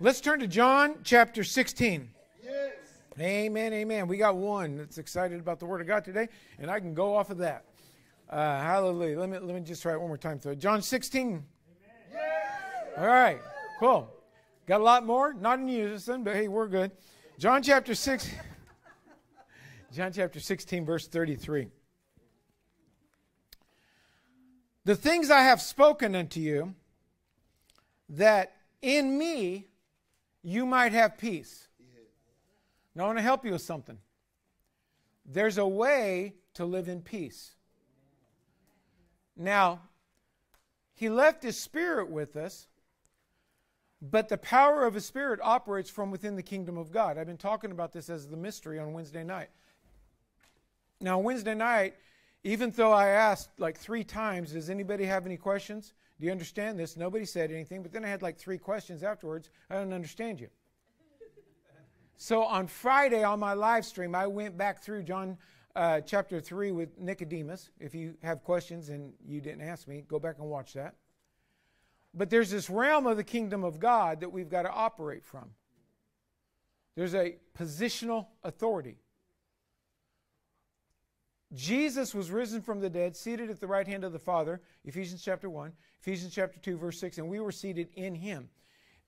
[0.00, 2.10] Let's turn to John chapter 16.
[2.42, 2.72] Yes.
[3.20, 4.08] Amen, amen.
[4.08, 6.28] We got one that's excited about the Word of God today,
[6.58, 7.64] and I can go off of that.
[8.28, 9.20] Uh, hallelujah.
[9.20, 10.40] Let me, let me just try it one more time.
[10.40, 11.44] Through John 16.
[12.12, 12.22] Yes.
[12.98, 13.38] All right,
[13.78, 14.10] cool.
[14.66, 15.32] Got a lot more?
[15.32, 16.90] Not in unison, but hey, we're good.
[17.38, 18.30] John chapter 6.
[19.92, 21.68] John chapter 16, verse 33.
[24.86, 26.74] The things I have spoken unto you,
[28.08, 29.68] that in me
[30.44, 31.68] you might have peace.
[32.94, 33.98] Now, I want to help you with something.
[35.26, 37.54] There's a way to live in peace.
[39.36, 39.80] Now,
[40.94, 42.68] he left his spirit with us,
[44.00, 47.18] but the power of his spirit operates from within the kingdom of God.
[47.18, 49.48] I've been talking about this as the mystery on Wednesday night.
[51.00, 51.94] Now, Wednesday night,
[52.44, 55.94] even though I asked like three times, does anybody have any questions?
[56.18, 56.96] Do you understand this?
[56.96, 59.50] Nobody said anything, but then I had like three questions afterwards.
[59.68, 60.48] I don't understand you.
[62.16, 65.36] so on Friday on my live stream, I went back through John
[65.74, 67.70] uh, chapter 3 with Nicodemus.
[67.80, 70.94] If you have questions and you didn't ask me, go back and watch that.
[72.14, 75.50] But there's this realm of the kingdom of God that we've got to operate from.
[76.94, 78.98] There's a positional authority.
[81.54, 85.22] Jesus was risen from the dead, seated at the right hand of the Father, Ephesians
[85.22, 88.48] chapter 1, Ephesians chapter 2, verse 6, and we were seated in him.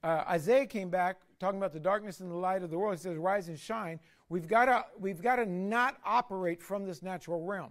[0.03, 2.94] Uh, Isaiah came back talking about the darkness and the light of the world.
[2.94, 3.98] He says, Rise and shine.
[4.28, 7.70] We've got to we've got to not operate from this natural realm.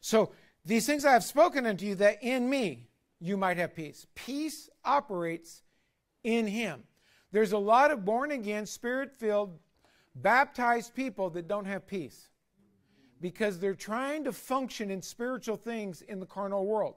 [0.00, 0.32] So
[0.64, 2.88] these things I have spoken unto you, that in me
[3.20, 4.06] you might have peace.
[4.14, 5.62] Peace operates
[6.22, 6.84] in him.
[7.32, 9.58] There's a lot of born again, spirit filled,
[10.14, 12.28] baptized people that don't have peace
[13.24, 16.96] because they're trying to function in spiritual things in the carnal world.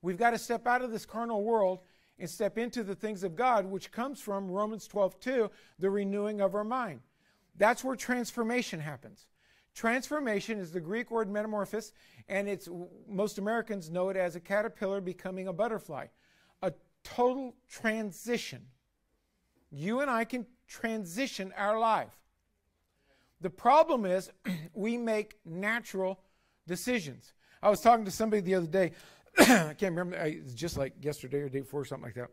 [0.00, 1.80] We've got to step out of this carnal world
[2.18, 6.40] and step into the things of God, which comes from Romans 12 2, the renewing
[6.40, 7.00] of our mind.
[7.58, 9.26] That's where transformation happens.
[9.74, 11.92] Transformation is the Greek word metamorphosis,
[12.26, 12.70] and it's
[13.06, 16.06] most Americans know it as a caterpillar becoming a butterfly.
[16.62, 16.72] A
[17.04, 18.62] total transition.
[19.70, 22.16] You and I can transition our life.
[23.40, 24.30] The problem is
[24.74, 26.20] we make natural
[26.66, 27.32] decisions.
[27.62, 28.92] I was talking to somebody the other day.
[29.38, 30.16] I can't remember.
[30.16, 32.30] It's just like yesterday or day before, something like that.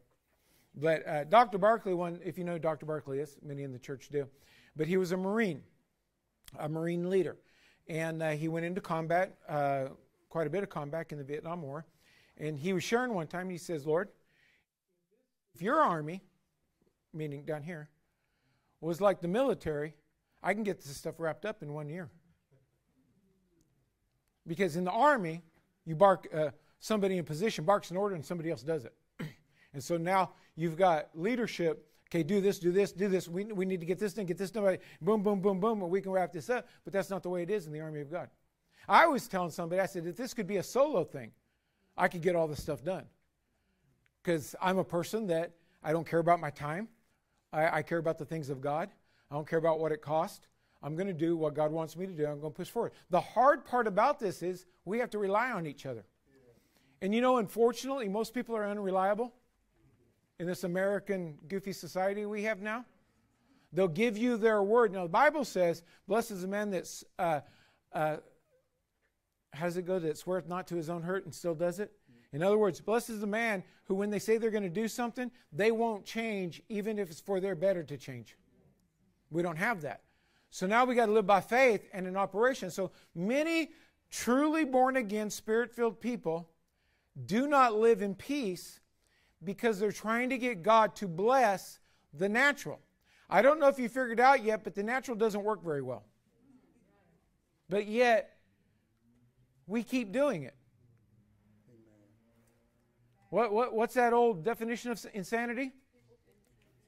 [0.76, 1.58] But uh, Dr.
[1.58, 2.86] Barkley, one, if you know Dr.
[2.86, 4.28] Barkley is, many in the church do,
[4.76, 5.62] but he was a Marine,
[6.58, 7.38] a Marine leader.
[7.88, 9.90] And uh, he went into combat, uh,
[10.30, 11.86] quite a bit of combat in the Vietnam War.
[12.38, 14.10] And he was sharing one time, he says, Lord,
[15.54, 16.24] if your army,
[17.14, 17.90] meaning down here,
[18.82, 19.94] was like the military,
[20.44, 22.10] I can get this stuff wrapped up in one year.
[24.46, 25.42] Because in the army,
[25.86, 26.50] you bark, uh,
[26.80, 28.94] somebody in position barks an order and somebody else does it.
[29.74, 31.88] and so now you've got leadership.
[32.10, 33.28] Okay, do this, do this, do this.
[33.28, 34.78] We, we need to get this done, get this done.
[35.02, 36.68] Boom, boom, boom, boom, and we can wrap this up.
[36.84, 38.30] But that's not the way it is in the army of God.
[38.88, 41.32] I was telling somebody, I said, if this could be a solo thing,
[41.98, 43.06] I could get all this stuff done.
[44.22, 46.90] Because I'm a person that I don't care about my time.
[47.52, 48.90] I, I care about the things of God.
[49.34, 50.46] I don't care about what it costs.
[50.84, 52.24] I'm going to do what God wants me to do.
[52.28, 52.92] I'm going to push forward.
[53.10, 56.06] The hard part about this is we have to rely on each other.
[57.02, 59.34] And you know, unfortunately, most people are unreliable
[60.38, 62.86] in this American goofy society we have now.
[63.72, 64.94] They'll give you their word.
[64.94, 67.40] Now, the Bible says, Blessed is the man that's, uh,
[67.92, 68.18] uh,
[69.60, 71.92] it go, that sweareth not to his own hurt and still does it?
[72.34, 74.88] In other words, blessed is the man who, when they say they're going to do
[74.88, 78.38] something, they won't change, even if it's for their better to change.
[79.34, 80.02] We don't have that.
[80.52, 82.70] So now we got to live by faith and in operation.
[82.70, 83.72] So many
[84.12, 86.48] truly born again, spirit filled people
[87.26, 88.80] do not live in peace
[89.44, 91.80] because they're trying to get God to bless
[92.14, 92.80] the natural.
[93.30, 96.04] I don't know if you figured out yet, but the natural doesn't work very well.
[97.70, 98.38] But yet,
[99.66, 100.56] we keep doing it.
[103.32, 105.72] What, what, what's that old definition of insanity?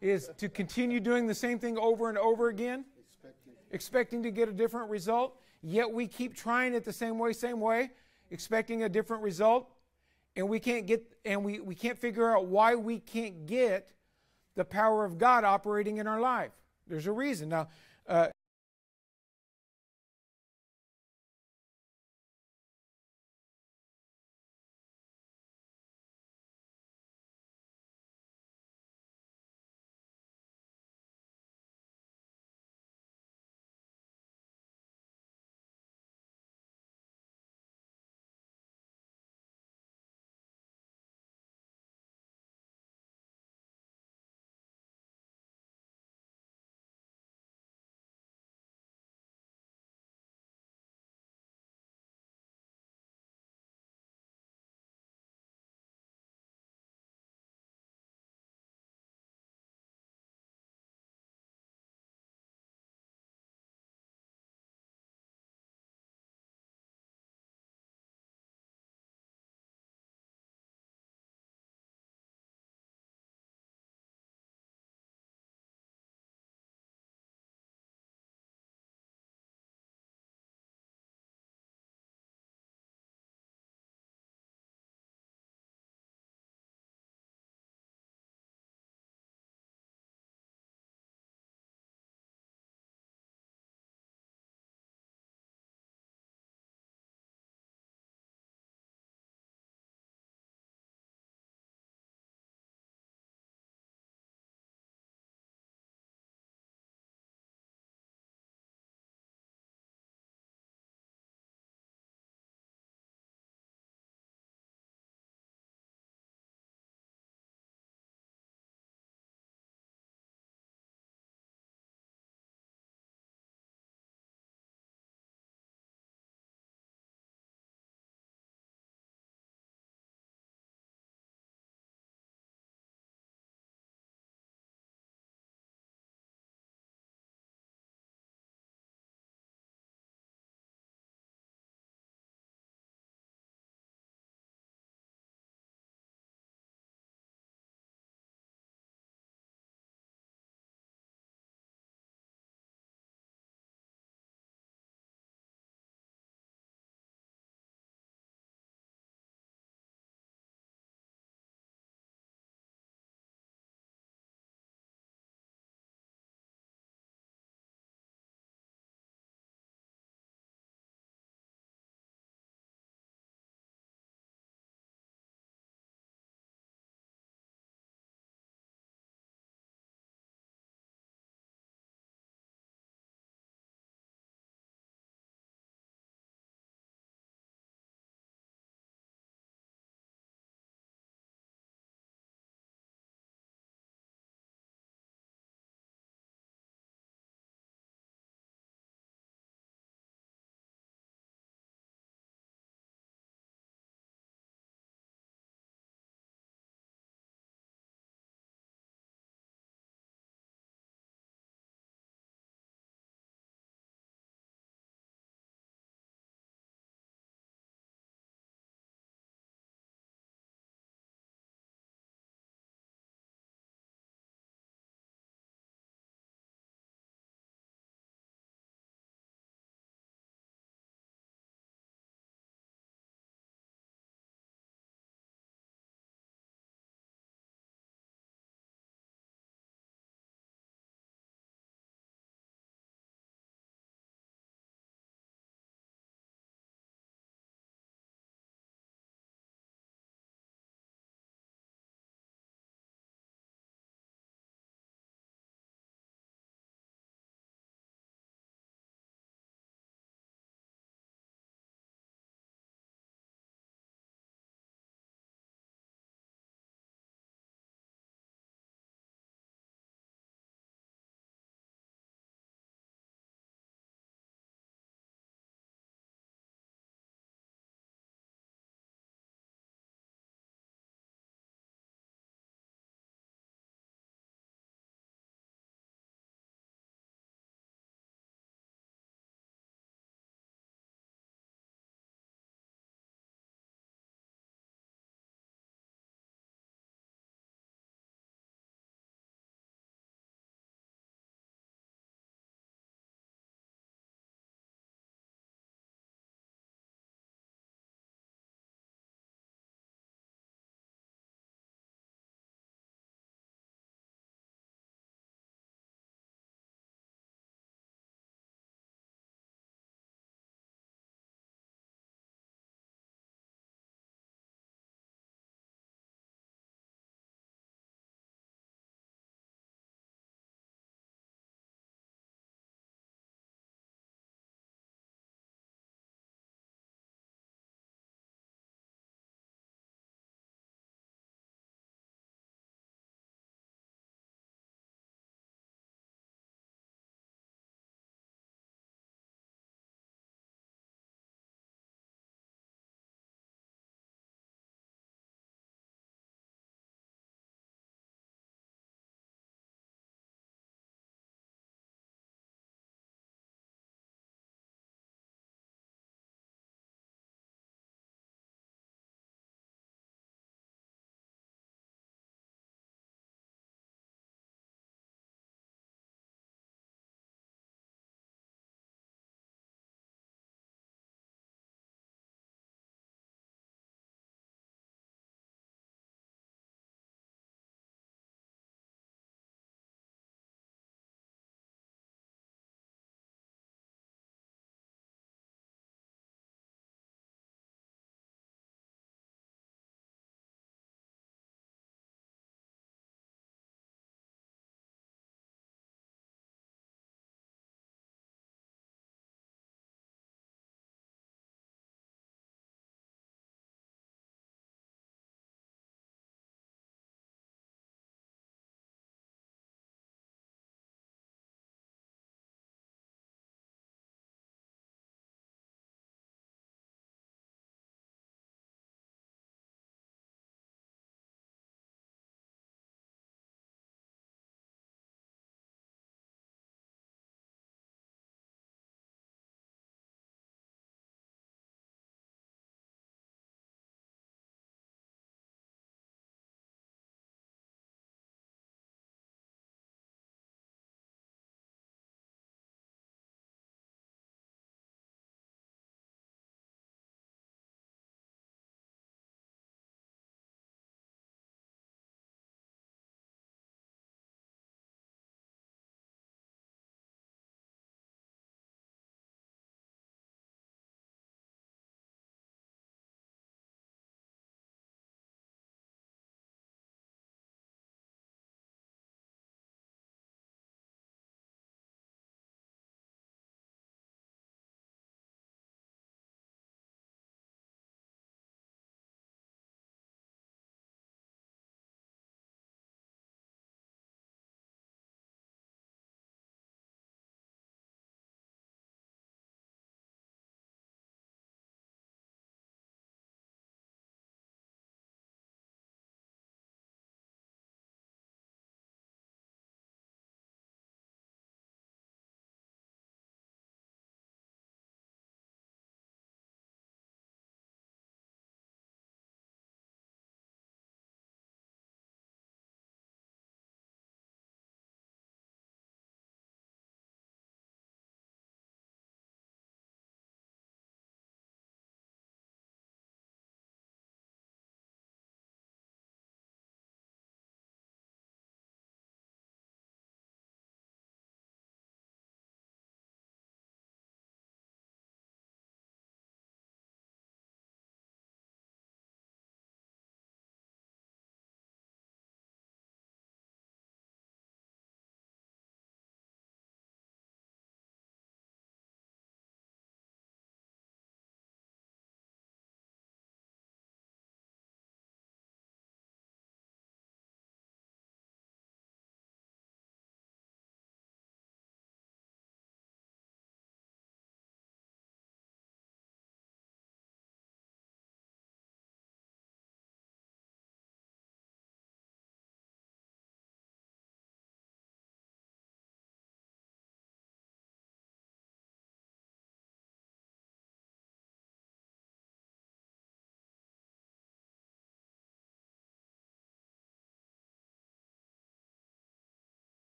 [0.00, 3.52] Is to continue doing the same thing over and over again, expecting.
[3.72, 7.60] expecting to get a different result, yet we keep trying it the same way, same
[7.60, 7.90] way,
[8.30, 9.70] expecting a different result,
[10.36, 13.90] and we can't get and we, we can't figure out why we can't get
[14.54, 16.52] the power of God operating in our life.
[16.86, 17.48] There's a reason.
[17.48, 17.68] Now,
[18.08, 18.28] uh,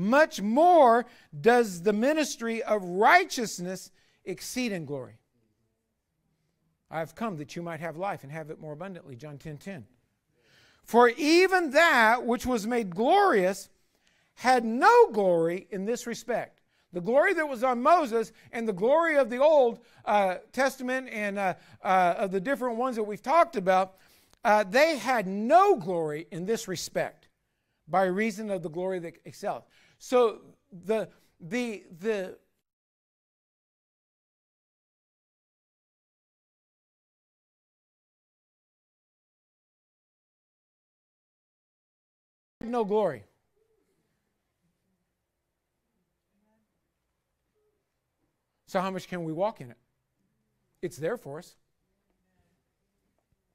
[0.00, 1.06] much more
[1.38, 3.90] does the ministry of righteousness
[4.24, 5.18] exceed in glory.
[6.90, 9.14] I have come that you might have life and have it more abundantly.
[9.14, 9.86] John 10 10.
[10.84, 13.68] For even that which was made glorious
[14.34, 16.62] had no glory in this respect.
[16.92, 21.38] The glory that was on Moses and the glory of the Old uh, Testament and
[21.38, 23.96] uh, uh, of the different ones that we've talked about,
[24.42, 27.28] uh, they had no glory in this respect
[27.86, 29.64] by reason of the glory that excelleth.
[30.00, 30.38] So
[30.72, 31.08] the,
[31.38, 32.36] the, the
[42.60, 43.24] no glory.
[48.66, 49.76] So, how much can we walk in it?
[50.80, 51.56] It's there for us.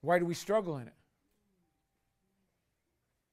[0.01, 0.93] Why do we struggle in it?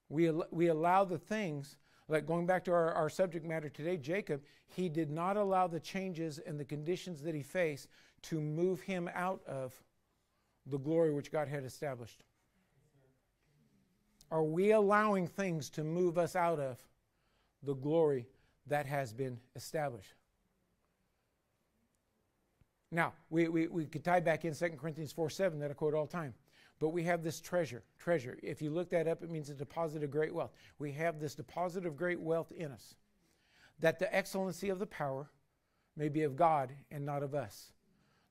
[0.09, 1.77] We, we allow the things,
[2.12, 5.81] like going back to our, our subject matter today, Jacob, he did not allow the
[5.81, 7.88] changes and the conditions that he faced
[8.22, 9.75] to move him out of
[10.66, 12.22] the glory which God had established.
[14.31, 16.79] Are we allowing things to move us out of
[17.62, 18.27] the glory
[18.66, 20.14] that has been established?
[22.90, 25.94] Now, we, we, we could tie back in 2 Corinthians 4 7 that I quote
[25.94, 26.35] all the time.
[26.83, 27.85] But we have this treasure.
[28.01, 28.37] Treasure.
[28.42, 30.51] If you look that up, it means a deposit of great wealth.
[30.81, 32.97] We have this deposit of great wealth in us.
[33.79, 35.31] That the excellency of the power
[35.97, 37.71] may be of God and not of us.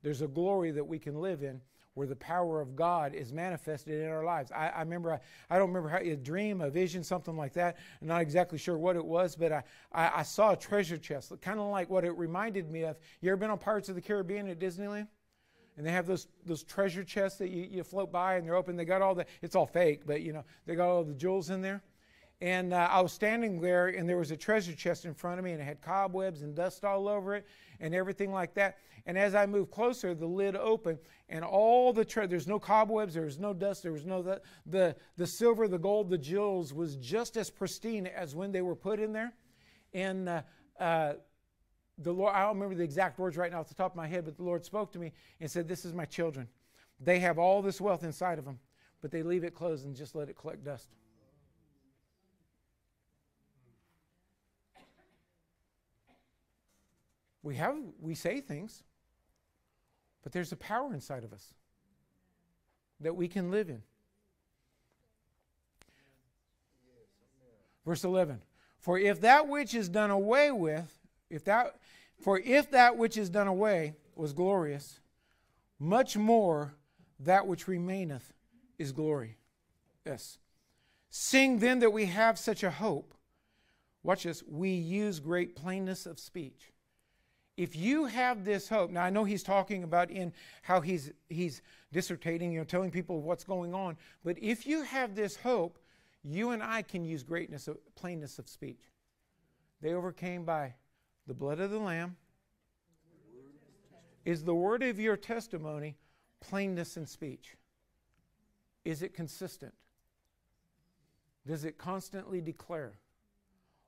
[0.04, 1.62] There's a glory that we can live in
[1.94, 4.52] where the power of God is manifested in our lives.
[4.52, 7.78] I, I remember, I, I, don't remember how a dream, a vision, something like that.
[8.02, 11.32] I'm not exactly sure what it was, but I, I, I saw a treasure chest,
[11.42, 12.98] kind of like what it reminded me of.
[13.22, 15.08] You ever been on Pirates of the Caribbean at Disneyland?
[15.82, 18.76] And they have those those treasure chests that you, you float by and they're open.
[18.76, 21.50] They got all the, it's all fake, but you know, they got all the jewels
[21.50, 21.82] in there.
[22.40, 25.44] And uh, I was standing there, and there was a treasure chest in front of
[25.44, 27.48] me, and it had cobwebs and dust all over it,
[27.80, 28.78] and everything like that.
[29.08, 33.16] And as I moved closer, the lid opened, and all the tre- there's no cobwebs,
[33.16, 36.76] there was no dust, there was no the, the the silver, the gold, the jewels
[36.76, 39.34] was just as pristine as when they were put in there.
[39.96, 40.42] And uh,
[40.80, 41.14] uh,
[42.04, 44.08] the Lord, I don't remember the exact words right now off the top of my
[44.08, 46.48] head, but the Lord spoke to me and said, "This is my children.
[47.00, 48.60] They have all this wealth inside of them,
[49.02, 50.90] but they leave it closed and just let it collect dust."
[57.44, 58.84] We have we say things,
[60.22, 61.54] but there's a power inside of us
[63.00, 63.84] that we can live in.
[67.84, 68.42] Verse 11.
[68.78, 71.80] For if that which is done away with, if that
[72.22, 75.00] for if that which is done away was glorious,
[75.80, 76.74] much more
[77.20, 78.34] that which remaineth
[78.78, 79.38] is glory.
[80.06, 80.38] Yes.
[81.10, 83.14] Seeing then that we have such a hope,
[84.04, 86.72] watch this, we use great plainness of speech
[87.62, 91.62] if you have this hope, now I know he's talking about in how he's he's
[91.94, 95.78] dissertating, you know, telling people what's going on, but if you have this hope,
[96.24, 98.82] you and I can use greatness of plainness of speech.
[99.82, 100.74] They overcame by
[101.32, 102.18] the blood of the lamb.
[104.26, 105.96] Is the word of your testimony
[106.42, 107.56] plainness in speech?
[108.84, 109.74] Is it consistent?
[111.48, 113.00] Does it constantly declare?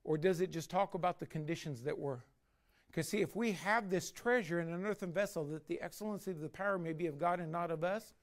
[0.06, 2.23] Or does it just talk about the conditions that were
[2.88, 6.39] because, see, if we have this treasure in an earthen vessel, that the excellency of
[6.39, 8.13] the power may be of God and not of us,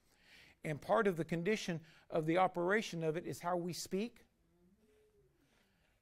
[0.63, 1.79] and part of the condition
[2.09, 4.25] of the operation of it is how we speak,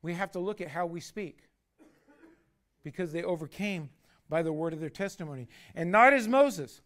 [0.03, 1.48] we have to look at how we speak.
[2.91, 3.89] Because they overcame
[4.29, 5.47] by the word of their testimony.
[5.75, 6.81] And not as Moses,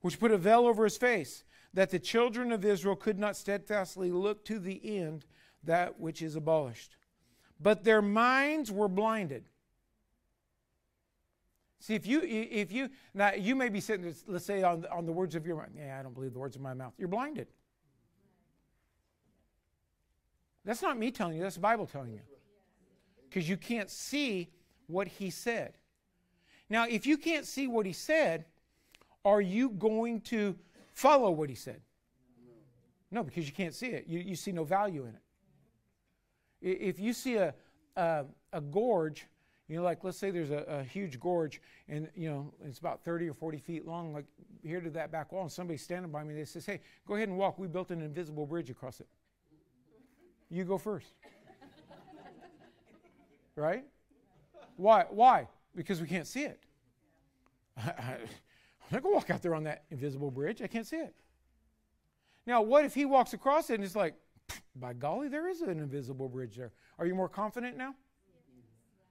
[0.00, 4.10] which put a veil over his face, that the children of Israel could not steadfastly
[4.10, 5.26] look to the end
[5.64, 6.96] that which is abolished.
[7.60, 9.44] But their minds were blinded.
[11.80, 15.12] See, if you, if you, now you may be sitting, let's say, on, on the
[15.12, 15.68] words of your mouth.
[15.76, 16.94] Yeah, I don't believe the words of my mouth.
[16.98, 17.48] You're blinded.
[20.64, 22.20] That's not me telling you, that's the Bible telling you.
[23.28, 24.48] Because you can't see
[24.86, 25.74] what he said.
[26.68, 28.46] Now, if you can't see what he said,
[29.24, 30.56] are you going to
[30.92, 31.80] follow what he said?
[33.10, 34.06] No, because you can't see it.
[34.08, 35.20] You, you see no value in it.
[36.60, 37.54] If you see a,
[37.96, 39.26] a, a gorge
[39.68, 43.02] you know, like let's say there's a, a, huge gorge and, you know, it's about
[43.02, 44.26] 30 or 40 feet long, like
[44.62, 47.28] here to that back wall, and somebody's standing by me, they says, hey, go ahead
[47.28, 47.58] and walk.
[47.58, 49.08] We built an invisible bridge across it.
[50.50, 51.06] You go first.
[53.56, 53.84] right?
[54.76, 55.04] Why?
[55.10, 55.48] Why?
[55.74, 56.60] Because we can't see it.
[57.76, 60.60] I, I'm not going to walk out there on that invisible bridge.
[60.62, 61.14] I can't see it.
[62.46, 64.14] Now, what if he walks across it and it's like,
[64.76, 66.72] by golly, there is an invisible bridge there.
[66.98, 67.94] Are you more confident now?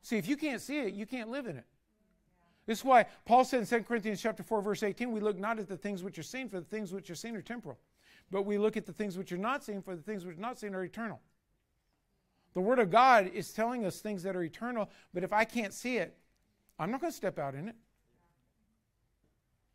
[0.02, 1.66] See, if you can't see it, you can't live in it.
[2.66, 5.60] This is why Paul said in 2 Corinthians chapter 4, verse 18, we look not
[5.60, 7.78] at the things which are seen, for the things which are seen are temporal.
[8.32, 10.42] But we look at the things which are not seen, for the things which are
[10.42, 11.20] not seen are eternal.
[12.54, 15.74] The Word of God is telling us things that are eternal, but if I can't
[15.74, 16.16] see it,
[16.78, 17.76] I'm not going to step out in it.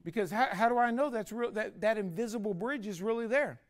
[0.05, 3.61] Because how, how do I know that's real, that, that invisible bridge is really there?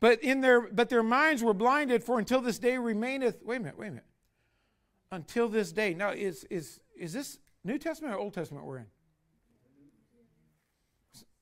[0.00, 3.42] But in their but their minds were blinded, for until this day remaineth.
[3.42, 4.04] Wait a minute, wait a minute.
[5.10, 5.92] Until this day.
[5.92, 8.86] Now, is is is this New Testament or Old Testament we're in?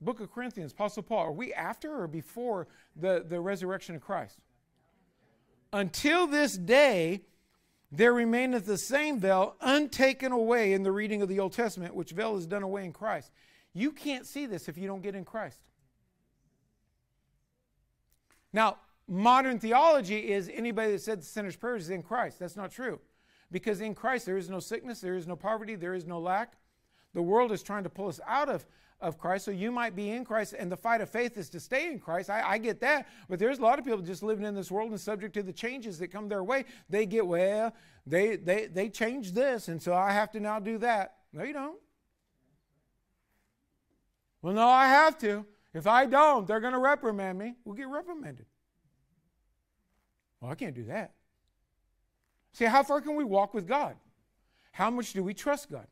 [0.01, 1.27] Book of Corinthians, Apostle Paul.
[1.27, 4.39] Are we after or before the, the resurrection of Christ?
[5.77, 7.21] Until this day,
[7.93, 12.13] there remaineth the same veil untaken away in the reading of the Old Testament, which
[12.13, 13.31] veil is done away in Christ.
[13.75, 15.61] You can't see this if you don't get in Christ.
[18.55, 22.39] Now, modern theology is anybody that said the sinner's prayer is in Christ.
[22.39, 22.99] That's not true.
[23.53, 26.55] Because in Christ there is no sickness, there is no poverty, there is no lack.
[27.13, 28.65] The world is trying to pull us out of,
[29.01, 29.45] of Christ.
[29.45, 31.99] So you might be in Christ, and the fight of faith is to stay in
[31.99, 32.31] Christ.
[32.31, 33.09] I, I, get that.
[33.29, 35.53] But there's a lot of people just living in this world and subject to the
[35.53, 36.65] changes that come their way.
[36.89, 37.75] They get, well,
[38.07, 41.17] they, they, they change this, and so I have to now do that.
[41.33, 41.79] No, you don't.
[44.43, 45.45] Well, no, I have to.
[45.75, 47.55] If I don't, they're going to reprimand me.
[47.65, 48.47] We'll get reprimanded.
[50.41, 51.13] Well, I can't do that.
[52.53, 53.97] See, how far can we walk with God?
[54.73, 55.87] How much do we trust God?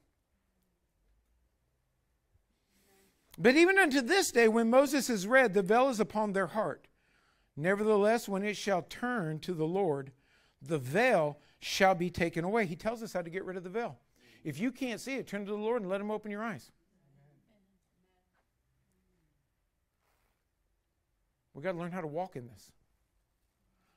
[3.39, 6.87] But even unto this day, when Moses is read, the veil is upon their heart.
[7.57, 10.12] Nevertheless, when it shall turn to the Lord,
[10.62, 12.66] the veil shall be taken away.
[12.66, 13.99] He tells us how to get rid of the veil.
[14.45, 16.70] If you can't see it, turn to the Lord and let Him open your eyes.
[21.55, 22.72] We've got to learn how to walk in this.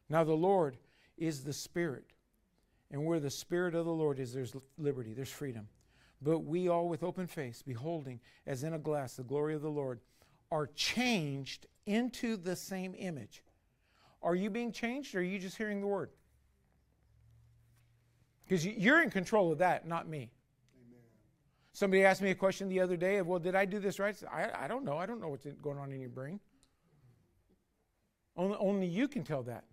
[0.09, 0.77] Now, the Lord
[1.17, 2.05] is the Spirit.
[2.91, 5.67] And where the Spirit of the Lord is, there's liberty, there's freedom.
[6.21, 9.69] But we all, with open face, beholding as in a glass the glory of the
[9.69, 9.99] Lord,
[10.51, 13.43] are changed into the same image.
[14.23, 16.09] Are you being changed or are you just hearing the word?
[18.43, 20.31] Because you're in control of that, not me.
[20.87, 21.01] Amen.
[21.73, 24.15] Somebody asked me a question the other day of, well, did I do this right?
[24.31, 24.97] I, I don't know.
[24.97, 26.39] I don't know what's going on in your brain.
[28.35, 29.65] Only, only you can tell that.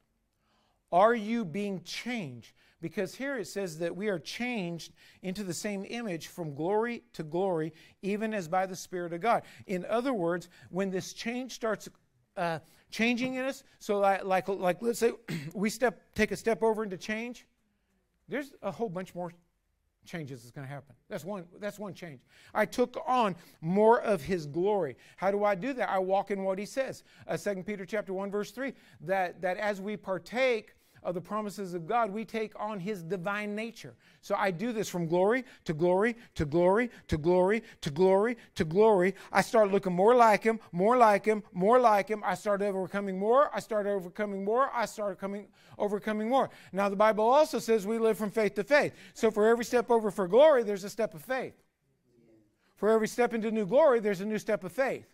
[0.90, 2.52] Are you being changed?
[2.84, 7.22] Because here it says that we are changed into the same image from glory to
[7.22, 7.72] glory,
[8.02, 9.42] even as by the Spirit of God.
[9.66, 11.88] In other words, when this change starts
[12.36, 12.58] uh,
[12.90, 15.12] changing in us, so like, like, like let's say
[15.54, 17.46] we step, take a step over into change,
[18.28, 19.32] there's a whole bunch more
[20.04, 20.94] changes that's going to happen.
[21.08, 22.20] That's one, that's one change.
[22.52, 24.98] I took on more of his glory.
[25.16, 25.88] How do I do that?
[25.88, 27.02] I walk in what he says.
[27.26, 30.74] Uh, 2 Peter chapter 1, verse 3, that, that as we partake
[31.04, 33.94] of the promises of God, we take on his divine nature.
[34.22, 38.64] So I do this from glory to glory to glory to glory to glory to
[38.64, 39.14] glory.
[39.30, 42.22] I start looking more like him, more like him, more like him.
[42.24, 43.50] I start overcoming more.
[43.54, 44.70] I start overcoming more.
[44.72, 45.48] I start coming
[45.78, 46.50] overcoming more.
[46.72, 48.94] Now the Bible also says we live from faith to faith.
[49.12, 51.54] So for every step over for glory, there's a step of faith.
[52.76, 55.13] For every step into new glory, there's a new step of faith.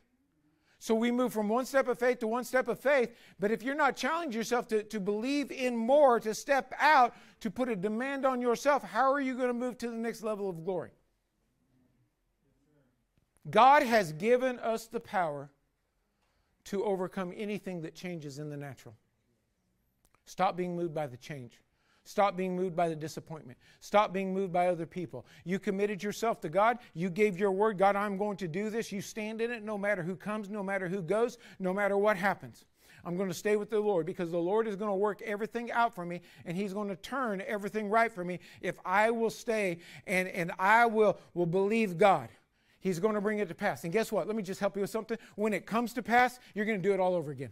[0.83, 3.15] So we move from one step of faith to one step of faith.
[3.39, 7.51] But if you're not challenging yourself to, to believe in more, to step out, to
[7.51, 10.49] put a demand on yourself, how are you going to move to the next level
[10.49, 10.91] of glory?
[13.51, 15.51] God has given us the power
[16.65, 18.95] to overcome anything that changes in the natural.
[20.25, 21.61] Stop being moved by the change.
[22.05, 23.59] Stop being moved by the disappointment.
[23.81, 25.27] Stop being moved by other people.
[25.45, 26.79] You committed yourself to God.
[26.95, 28.91] You gave your word, God, I'm going to do this.
[28.91, 32.17] You stand in it no matter who comes, no matter who goes, no matter what
[32.17, 32.65] happens.
[33.05, 35.71] I'm going to stay with the Lord because the Lord is going to work everything
[35.73, 39.31] out for me and He's going to turn everything right for me if I will
[39.31, 42.29] stay and, and I will, will believe God.
[42.81, 43.85] He's going to bring it to pass.
[43.85, 44.27] And guess what?
[44.27, 45.19] Let me just help you with something.
[45.37, 47.51] When it comes to pass, you're going to do it all over again.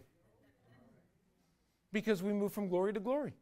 [1.91, 3.33] Because we move from glory to glory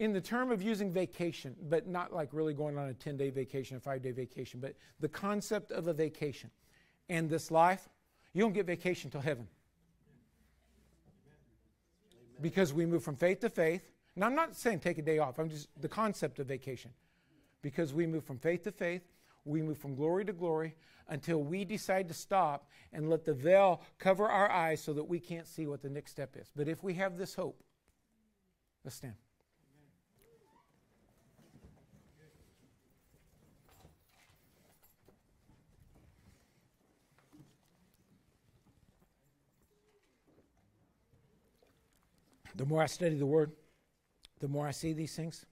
[0.00, 3.28] in the term of using vacation, but not like really going on a 10 day
[3.28, 6.50] vacation, a five day vacation, but the concept of a vacation.
[7.10, 7.86] And this life,
[8.32, 9.46] you don't get vacation till heaven.
[12.40, 13.92] Because we move from faith to faith.
[14.14, 16.92] And I'm not saying take a day off, I'm just the concept of vacation.
[17.60, 19.02] Because we move from faith to faith,
[19.44, 20.76] we move from glory to glory
[21.08, 25.20] until we decide to stop and let the veil cover our eyes so that we
[25.20, 26.50] can't see what the next step is.
[26.56, 27.62] But if we have this hope,
[28.82, 29.16] let's stand.
[42.56, 43.52] The more I study the Word,
[44.40, 45.44] The more I see these things,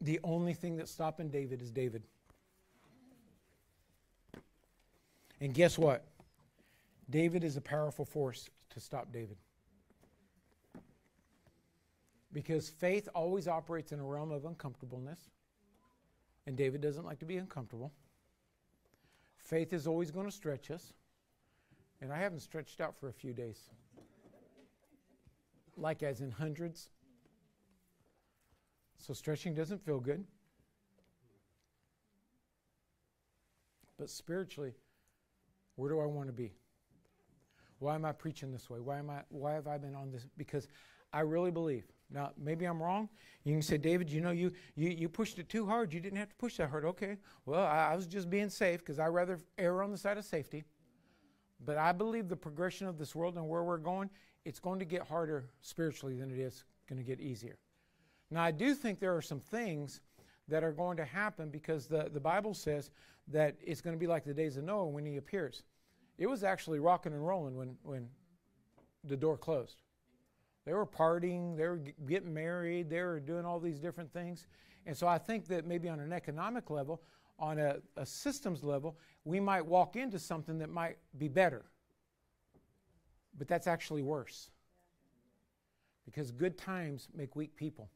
[0.00, 2.02] the only thing that's stopping David is David.
[5.40, 6.04] And guess what?
[7.08, 9.36] David is a powerful force to stop David.
[12.32, 15.18] Because faith always operates in a realm of uncomfortableness,
[16.46, 17.90] and David doesn't like to be uncomfortable.
[19.38, 20.92] Faith is always going to stretch us,
[22.02, 23.70] and I haven't stretched out for a few days.
[25.76, 26.88] Like as in hundreds.
[28.98, 30.24] So stretching doesn't feel good.
[33.98, 34.74] But spiritually,
[35.76, 36.52] where do I want to be?
[37.78, 38.78] Why am I preaching this way?
[38.80, 40.26] Why am I why have I been on this?
[40.36, 40.68] Because
[41.12, 41.84] I really believe.
[42.12, 43.08] Now, maybe I'm wrong.
[43.44, 45.92] You can say, David, you know, you, you, you pushed it too hard.
[45.92, 46.84] You didn't have to push that hard.
[46.84, 47.16] Okay.
[47.46, 50.24] Well, I, I was just being safe because I rather err on the side of
[50.24, 50.64] safety.
[51.64, 54.10] But I believe the progression of this world and where we're going,
[54.44, 57.58] it's going to get harder spiritually than it is going to get easier.
[58.30, 60.00] Now, I do think there are some things
[60.48, 62.90] that are going to happen because the, the Bible says
[63.28, 65.62] that it's going to be like the days of Noah when he appears.
[66.18, 68.08] It was actually rocking and rolling when, when
[69.04, 69.82] the door closed.
[70.66, 74.46] They were partying, they were getting married, they were doing all these different things.
[74.86, 77.02] And so I think that maybe on an economic level,
[77.38, 81.64] on a, a systems level, we might walk into something that might be better.
[83.38, 84.50] But that's actually worse.
[86.04, 87.90] Because good times make weak people.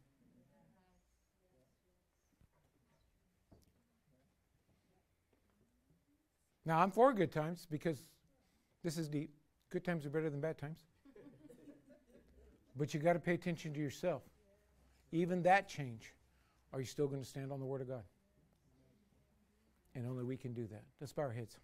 [6.66, 8.03] Now, I'm for good times because
[8.82, 9.30] this is deep.
[9.70, 10.78] Good times are better than bad times.
[12.76, 14.22] but you got to pay attention to yourself.
[15.12, 16.12] Even that change,
[16.72, 18.03] are you still going to stand on the Word of God?
[19.95, 20.82] And only we can do that.
[21.01, 21.59] Let's bow our heads.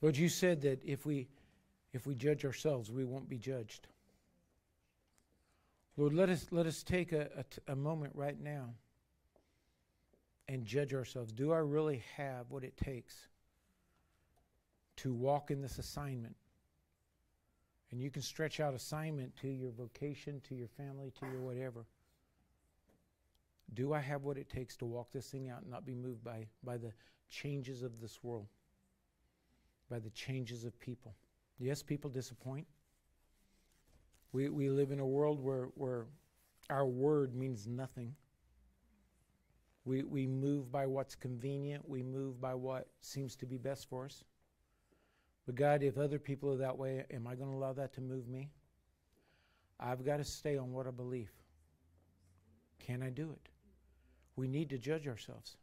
[0.00, 1.28] Lord, you said that if we
[1.92, 3.88] if we judge ourselves, we won't be judged.
[5.96, 8.74] Lord, let us let us take a, a, a moment right now
[10.48, 11.32] and judge ourselves.
[11.32, 13.28] Do I really have what it takes
[14.96, 16.36] to walk in this assignment?
[17.90, 21.86] And you can stretch out assignment to your vocation, to your family, to your whatever.
[23.74, 26.22] Do I have what it takes to walk this thing out and not be moved
[26.22, 26.92] by, by the
[27.30, 28.46] changes of this world,
[29.88, 31.14] by the changes of people?
[31.58, 32.66] Yes, people disappoint.
[34.32, 36.06] We, we live in a world where, where
[36.70, 38.14] our word means nothing.
[39.84, 44.04] We, we move by what's convenient, we move by what seems to be best for
[44.04, 44.22] us.
[45.46, 48.02] But God, if other people are that way, am I going to allow that to
[48.02, 48.50] move me?
[49.80, 51.30] I've got to stay on what I believe.
[52.78, 53.48] Can I do it?
[54.36, 55.56] We need to judge ourselves.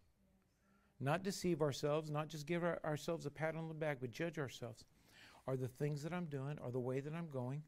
[0.99, 4.39] Not deceive ourselves, not just give our, ourselves a pat on the back, but judge
[4.39, 4.85] ourselves.
[5.47, 7.61] Are the things that I'm doing, are the way that I'm going,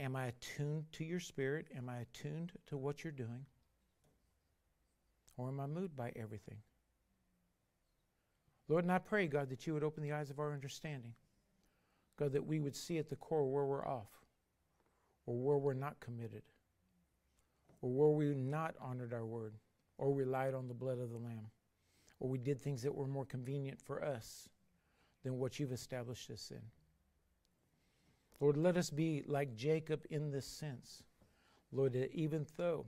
[0.00, 1.68] am I attuned to your spirit?
[1.76, 3.46] Am I attuned to what you're doing?
[5.36, 6.58] Or am I moved by everything?
[8.68, 11.14] Lord, and I pray, God, that you would open the eyes of our understanding.
[12.18, 14.10] God, that we would see at the core where we're off,
[15.26, 16.42] or where we're not committed,
[17.80, 19.54] or where we not honored our word,
[19.98, 21.50] or relied on the blood of the Lamb,
[22.20, 24.48] or we did things that were more convenient for us
[25.22, 26.62] than what you've established us in.
[28.40, 31.04] Lord, let us be like Jacob in this sense.
[31.70, 32.86] Lord, even though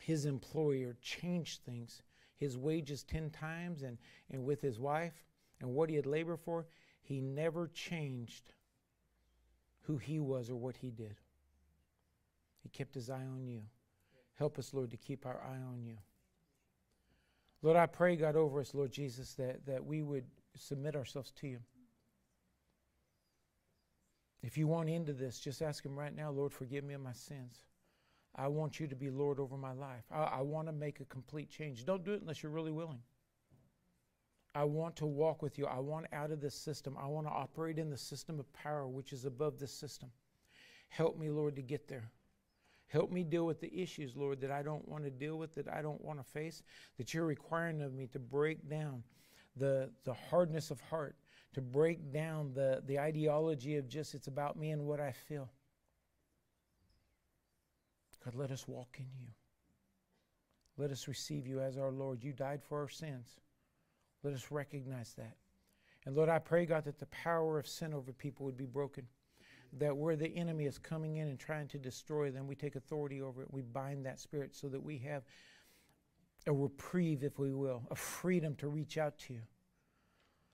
[0.00, 2.02] his employer changed things,
[2.36, 3.98] his wages 10 times, and,
[4.30, 5.24] and with his wife
[5.60, 6.66] and what he had labored for,
[7.00, 8.52] he never changed
[9.82, 11.20] who he was or what he did.
[12.62, 13.62] He kept his eye on you.
[14.34, 15.96] Help us, Lord, to keep our eye on you.
[17.64, 21.48] Lord, I pray, God, over us, Lord Jesus, that, that we would submit ourselves to
[21.48, 21.60] you.
[24.42, 27.14] If you want into this, just ask Him right now, Lord, forgive me of my
[27.14, 27.60] sins.
[28.36, 30.04] I want you to be Lord over my life.
[30.12, 31.86] I, I want to make a complete change.
[31.86, 33.00] Don't do it unless you're really willing.
[34.54, 35.64] I want to walk with you.
[35.64, 36.98] I want out of this system.
[37.00, 40.10] I want to operate in the system of power which is above this system.
[40.90, 42.10] Help me, Lord, to get there.
[42.94, 45.66] Help me deal with the issues, Lord, that I don't want to deal with, that
[45.66, 46.62] I don't want to face,
[46.96, 49.02] that you're requiring of me to break down
[49.56, 51.16] the, the hardness of heart,
[51.54, 55.50] to break down the, the ideology of just it's about me and what I feel.
[58.24, 59.32] God, let us walk in you.
[60.78, 62.22] Let us receive you as our Lord.
[62.22, 63.40] You died for our sins.
[64.22, 65.34] Let us recognize that.
[66.06, 69.08] And Lord, I pray, God, that the power of sin over people would be broken.
[69.78, 73.20] That where the enemy is coming in and trying to destroy them, we take authority
[73.20, 73.48] over it.
[73.50, 75.24] We bind that spirit so that we have
[76.46, 79.40] a reprieve, if we will, a freedom to reach out to you.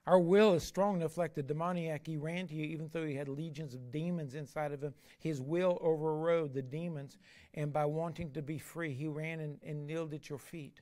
[0.07, 2.07] Our will is strong enough, like the demoniac.
[2.07, 4.95] He ran to you, even though he had legions of demons inside of him.
[5.19, 7.19] His will overrode the demons,
[7.55, 10.81] and by wanting to be free, he ran and, and kneeled at your feet.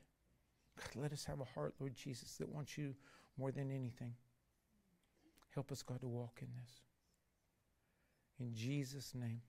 [0.77, 2.95] God, let us have a heart, Lord Jesus, that wants you
[3.37, 4.13] more than anything.
[5.53, 6.71] Help us, God, to walk in this.
[8.39, 9.41] In Jesus' name.